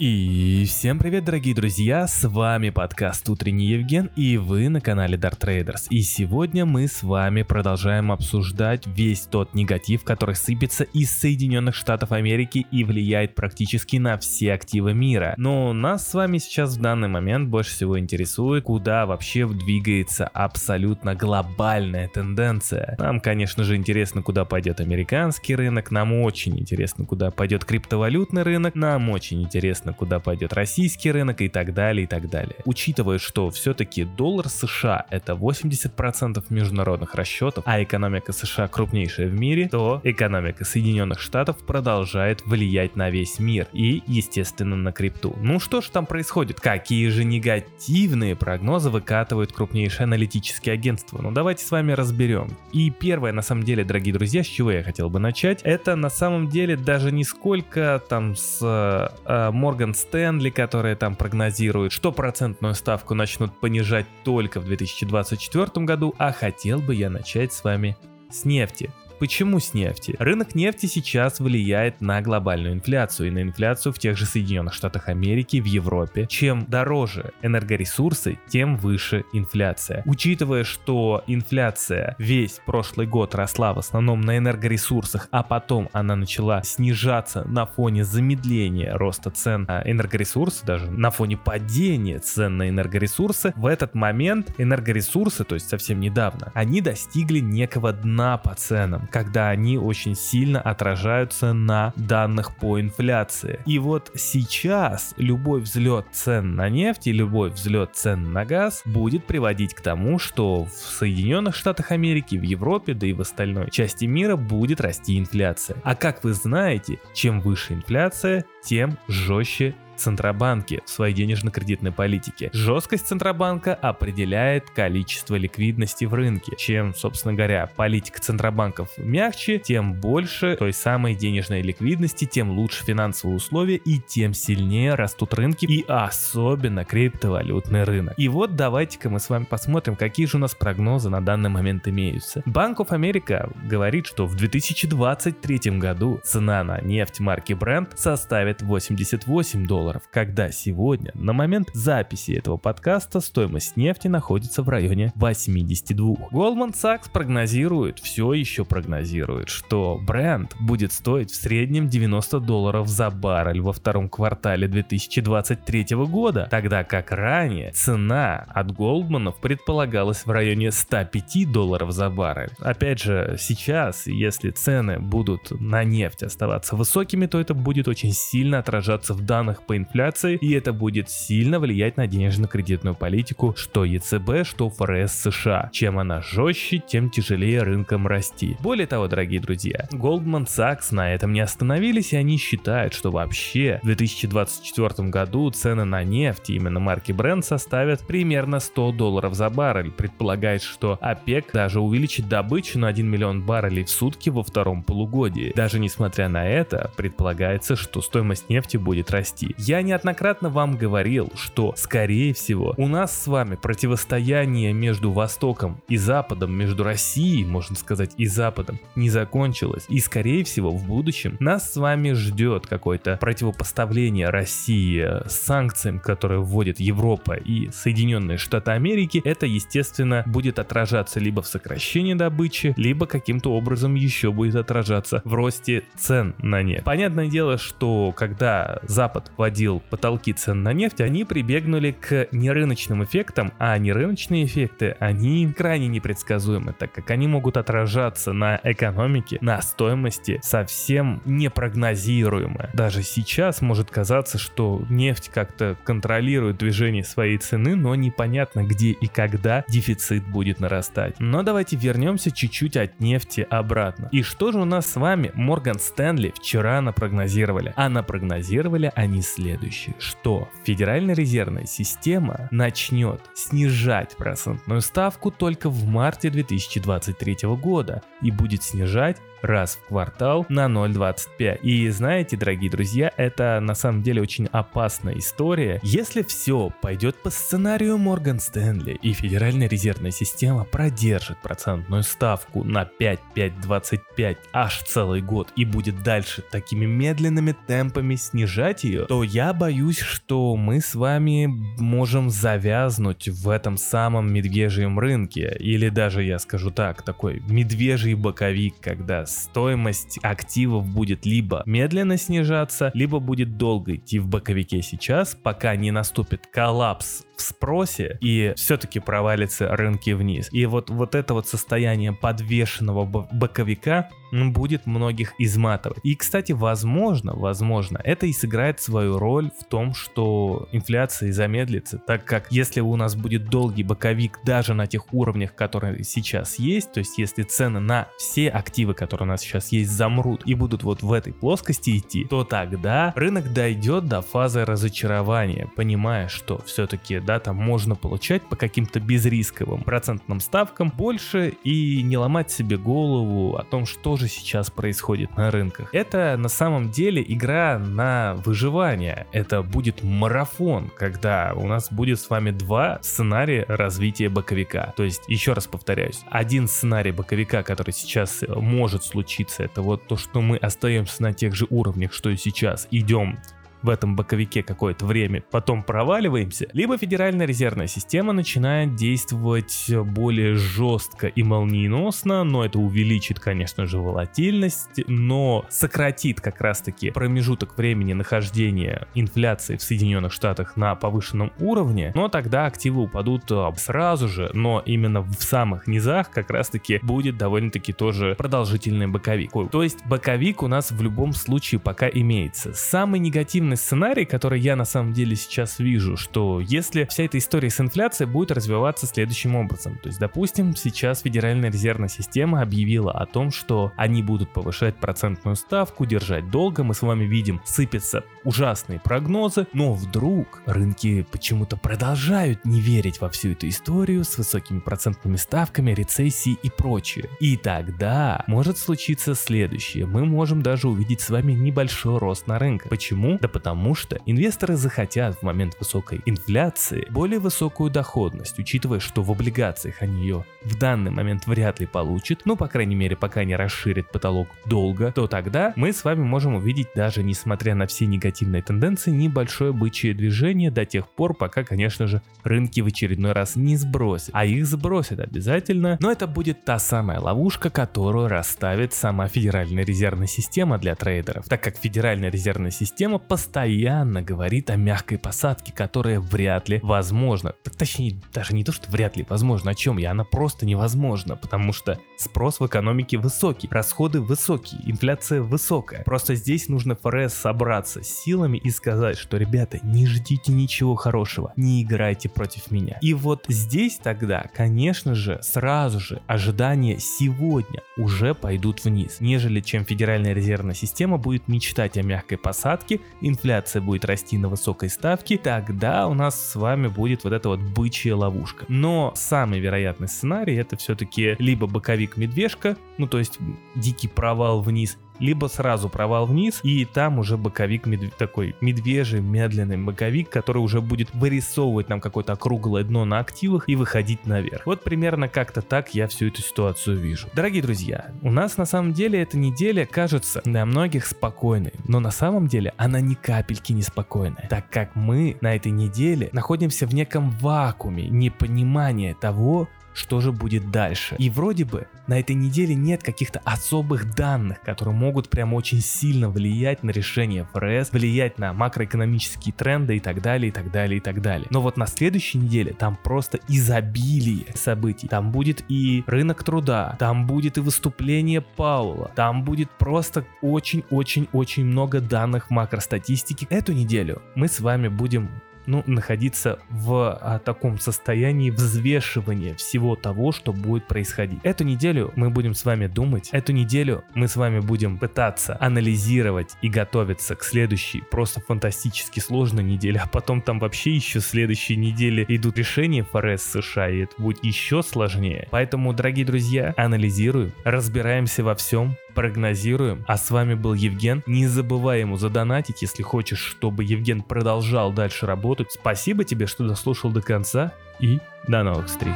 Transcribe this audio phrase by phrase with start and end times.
[0.00, 5.38] И всем привет, дорогие друзья, с вами подкаст Утренний Евген, и вы на канале Dart
[5.38, 5.86] Traders.
[5.88, 12.10] И сегодня мы с вами продолжаем обсуждать весь тот негатив, который сыпется из Соединенных Штатов
[12.10, 15.34] Америки и влияет практически на все активы мира.
[15.36, 21.14] Но нас с вами сейчас в данный момент больше всего интересует, куда вообще двигается абсолютно
[21.14, 22.96] глобальная тенденция.
[22.98, 28.74] Нам, конечно же, интересно, куда пойдет американский рынок, нам очень интересно, куда пойдет криптовалютный рынок,
[28.74, 32.56] нам очень интересно, неизвестно, куда пойдет российский рынок и так далее, и так далее.
[32.64, 39.68] Учитывая, что все-таки доллар США это 80% международных расчетов, а экономика США крупнейшая в мире,
[39.68, 45.36] то экономика Соединенных Штатов продолжает влиять на весь мир и, естественно, на крипту.
[45.40, 46.60] Ну что же там происходит?
[46.60, 51.20] Какие же негативные прогнозы выкатывают крупнейшие аналитические агентства?
[51.22, 52.48] Ну давайте с вами разберем.
[52.72, 56.10] И первое, на самом деле, дорогие друзья, с чего я хотел бы начать, это на
[56.10, 62.76] самом деле даже не сколько там с э, Морган Стэнли, которые там прогнозируют, что процентную
[62.76, 67.96] ставку начнут понижать только в 2024 году, а хотел бы я начать с вами
[68.30, 68.92] с нефти.
[69.18, 70.16] Почему с нефти?
[70.18, 75.08] Рынок нефти сейчас влияет на глобальную инфляцию и на инфляцию в тех же Соединенных Штатах
[75.08, 76.26] Америки, в Европе.
[76.28, 80.02] Чем дороже энергоресурсы, тем выше инфляция.
[80.04, 86.62] Учитывая, что инфляция весь прошлый год росла в основном на энергоресурсах, а потом она начала
[86.64, 93.52] снижаться на фоне замедления роста цен на энергоресурсы, даже на фоне падения цен на энергоресурсы,
[93.56, 99.50] в этот момент энергоресурсы, то есть совсем недавно, они достигли некого дна по ценам когда
[99.50, 103.60] они очень сильно отражаются на данных по инфляции.
[103.64, 109.24] И вот сейчас любой взлет цен на нефть и любой взлет цен на газ будет
[109.24, 114.04] приводить к тому, что в Соединенных Штатах Америки, в Европе, да и в остальной части
[114.04, 115.76] мира будет расти инфляция.
[115.84, 122.50] А как вы знаете, чем выше инфляция, тем жестче Центробанки в своей денежно-кредитной политике.
[122.52, 126.52] Жесткость Центробанка определяет количество ликвидности в рынке.
[126.56, 133.36] Чем, собственно говоря, политика Центробанков мягче, тем больше той самой денежной ликвидности, тем лучше финансовые
[133.36, 138.14] условия и тем сильнее растут рынки и особенно криптовалютный рынок.
[138.16, 141.86] И вот давайте-ка мы с вами посмотрим, какие же у нас прогнозы на данный момент
[141.88, 142.42] имеются.
[142.46, 149.66] Банк of America говорит, что в 2023 году цена на нефть марки Brent составит 88
[149.66, 156.28] долларов долларов, когда сегодня, на момент записи этого подкаста, стоимость нефти находится в районе 82.
[156.32, 163.10] Goldman Sachs прогнозирует, все еще прогнозирует, что бренд будет стоить в среднем 90 долларов за
[163.10, 170.72] баррель во втором квартале 2023 года, тогда как ранее цена от Голдманов предполагалась в районе
[170.72, 172.52] 105 долларов за баррель.
[172.58, 178.60] Опять же, сейчас, если цены будут на нефть оставаться высокими, то это будет очень сильно
[178.60, 184.44] отражаться в данных по инфляции, и это будет сильно влиять на денежно-кредитную политику что ЕЦБ,
[184.44, 185.70] что ФРС США.
[185.72, 188.56] Чем она жестче, тем тяжелее рынкам расти.
[188.60, 193.80] Более того, дорогие друзья, Goldman Sachs на этом не остановились, и они считают, что вообще
[193.82, 199.90] в 2024 году цены на нефть, именно марки Brent, составят примерно 100 долларов за баррель.
[199.90, 205.52] Предполагает, что ОПЕК даже увеличит добычу на 1 миллион баррелей в сутки во втором полугодии.
[205.54, 209.54] Даже несмотря на это, предполагается, что стоимость нефти будет расти.
[209.66, 215.96] Я неоднократно вам говорил, что, скорее всего, у нас с вами противостояние между Востоком и
[215.96, 219.86] Западом, между Россией, можно сказать, и Западом, не закончилось.
[219.88, 226.78] И, скорее всего, в будущем нас с вами ждет какое-то противопоставление России санкциям, которые вводит
[226.78, 229.22] Европа и Соединенные Штаты Америки.
[229.24, 235.32] Это, естественно, будет отражаться либо в сокращении добычи, либо каким-то образом еще будет отражаться в
[235.32, 236.84] росте цен на нефть.
[236.84, 243.04] Понятное дело, что когда Запад вводит вводил потолки цен на нефть, они прибегнули к нерыночным
[243.04, 249.62] эффектам, а нерыночные эффекты, они крайне непредсказуемы, так как они могут отражаться на экономике, на
[249.62, 252.70] стоимости совсем непрогнозируемо.
[252.74, 259.06] Даже сейчас может казаться, что нефть как-то контролирует движение своей цены, но непонятно где и
[259.06, 261.14] когда дефицит будет нарастать.
[261.20, 264.08] Но давайте вернемся чуть-чуть от нефти обратно.
[264.10, 267.72] И что же у нас с вами Морган Стэнли вчера напрогнозировали?
[267.76, 275.86] А напрогнозировали они следующее следующее, что Федеральная резервная система начнет снижать процентную ставку только в
[275.86, 281.60] марте 2023 года и будет снижать раз в квартал на 0.25.
[281.62, 285.80] И знаете, дорогие друзья, это на самом деле очень опасная история.
[285.82, 292.88] Если все пойдет по сценарию Морган Стэнли и Федеральная резервная система продержит процентную ставку на
[292.98, 299.98] 5-5.25 аж целый год и будет дальше такими медленными темпами снижать ее, то я боюсь,
[299.98, 301.46] что мы с вами
[301.78, 305.56] можем завязнуть в этом самом медвежьем рынке.
[305.58, 312.90] Или даже, я скажу так, такой медвежий боковик, когда стоимость активов будет либо медленно снижаться,
[312.94, 314.82] либо будет долго идти в боковике.
[314.82, 320.48] Сейчас, пока не наступит коллапс в спросе и все-таки провалится рынки вниз.
[320.52, 325.98] И вот, вот это вот состояние подвешенного боковика будет многих изматывать.
[326.02, 332.24] И, кстати, возможно, возможно, это и сыграет свою роль в том, что инфляция замедлится, так
[332.24, 336.98] как если у нас будет долгий боковик даже на тех уровнях, которые сейчас есть, то
[336.98, 341.02] есть если цены на все активы, которые у нас сейчас есть, замрут и будут вот
[341.02, 347.40] в этой плоскости идти, то тогда рынок дойдет до фазы разочарования, понимая, что все-таки да,
[347.40, 353.64] там можно получать по каким-то безрисковым процентным ставкам больше и не ломать себе голову о
[353.64, 355.88] том, что же сейчас происходит на рынках.
[355.92, 359.26] Это на самом деле игра на выживание.
[359.32, 364.92] Это будет марафон, когда у нас будет с вами два сценария развития боковика.
[364.96, 370.16] То есть, еще раз повторяюсь, один сценарий боковика, который сейчас может случиться, это вот то,
[370.16, 373.38] что мы остаемся на тех же уровнях, что и сейчас, идем
[373.84, 381.26] в этом боковике какое-то время, потом проваливаемся, либо Федеральная резервная система начинает действовать более жестко
[381.26, 389.06] и молниеносно, но это увеличит, конечно же, волатильность, но сократит как раз-таки промежуток времени нахождения
[389.14, 394.82] инфляции в Соединенных Штатах на повышенном уровне, но тогда активы упадут а, сразу же, но
[394.84, 399.52] именно в самых низах как раз-таки будет довольно-таки тоже продолжительный боковик.
[399.70, 402.72] То есть боковик у нас в любом случае пока имеется.
[402.72, 407.38] Самый негативный возможный сценарий, который я на самом деле сейчас вижу, что если вся эта
[407.38, 413.12] история с инфляцией будет развиваться следующим образом, то есть, допустим, сейчас Федеральная резервная система объявила
[413.12, 418.24] о том, что они будут повышать процентную ставку, держать долго, мы с вами видим, сыпятся
[418.44, 424.80] ужасные прогнозы, но вдруг рынки почему-то продолжают не верить во всю эту историю с высокими
[424.80, 427.28] процентными ставками, рецессией и прочее.
[427.40, 430.06] И тогда может случиться следующее.
[430.06, 432.88] Мы можем даже увидеть с вами небольшой рост на рынке.
[432.88, 433.38] Почему?
[433.40, 439.30] Да потому что инвесторы захотят в момент высокой инфляции более высокую доходность, учитывая, что в
[439.30, 443.54] облигациях они ее в данный момент вряд ли получат, ну, по крайней мере, пока не
[443.54, 448.60] расширит потолок долго, то тогда мы с вами можем увидеть, даже несмотря на все негативные
[448.60, 453.76] тенденции, небольшое бычье движение до тех пор, пока, конечно же, рынки в очередной раз не
[453.76, 454.30] сбросят.
[454.32, 460.26] А их сбросят обязательно, но это будет та самая ловушка, которую расставит сама Федеральная резервная
[460.26, 466.18] система для трейдеров, так как Федеральная резервная система постоянно постоянно говорит о мягкой посадке, которая
[466.18, 467.52] вряд ли возможна.
[467.76, 471.74] Точнее, даже не то, что вряд ли возможно, о чем я, она просто невозможна, потому
[471.74, 476.04] что спрос в экономике высокий, расходы высокие, инфляция высокая.
[476.04, 481.52] Просто здесь нужно ФРС собраться с силами и сказать, что, ребята, не ждите ничего хорошего,
[481.56, 482.96] не играйте против меня.
[483.02, 489.84] И вот здесь тогда, конечно же, сразу же ожидания сегодня уже пойдут вниз, нежели чем
[489.84, 495.36] Федеральная резервная система будет мечтать о мягкой посадке, инфляции инфляция будет расти на высокой ставке,
[495.36, 498.64] тогда у нас с вами будет вот эта вот бычья ловушка.
[498.68, 503.38] Но самый вероятный сценарий это все-таки либо боковик-медвежка, ну то есть
[503.74, 508.14] дикий провал вниз, либо сразу провал вниз, и там уже боковик медв...
[508.16, 513.76] такой медвежий, медленный боковик, который уже будет вырисовывать нам какое-то округлое дно на активах и
[513.76, 514.66] выходить наверх.
[514.66, 517.28] Вот примерно как-то так я всю эту ситуацию вижу.
[517.34, 522.10] Дорогие друзья, у нас на самом деле эта неделя кажется для многих спокойной, но на
[522.10, 526.94] самом деле она ни капельки не спокойная, так как мы на этой неделе находимся в
[526.94, 531.16] неком вакууме непонимания того, что же будет дальше.
[531.18, 536.28] И вроде бы на этой неделе нет каких-то особых данных, которые могут прям очень сильно
[536.28, 541.00] влиять на решение ФРС, влиять на макроэкономические тренды и так далее, и так далее, и
[541.00, 541.46] так далее.
[541.50, 545.08] Но вот на следующей неделе там просто изобилие событий.
[545.08, 552.00] Там будет и рынок труда, там будет и выступление Паула, там будет просто очень-очень-очень много
[552.00, 553.46] данных макростатистики.
[553.48, 555.30] Эту неделю мы с вами будем
[555.66, 561.40] ну, находиться в а, таком состоянии взвешивания всего того, что будет происходить.
[561.42, 566.56] Эту неделю мы будем с вами думать, эту неделю мы с вами будем пытаться анализировать
[566.62, 572.24] и готовиться к следующей просто фантастически сложной неделе, а потом там вообще еще следующей неделе
[572.28, 575.48] идут решения ФРС США, и это будет еще сложнее.
[575.50, 580.04] Поэтому, дорогие друзья, анализируем, разбираемся во всем, прогнозируем.
[580.06, 581.22] А с вами был Евген.
[581.26, 585.72] Не забывай ему задонатить, если хочешь, чтобы Евген продолжал дальше работать.
[585.72, 589.14] Спасибо тебе, что дослушал до конца и до новых встреч.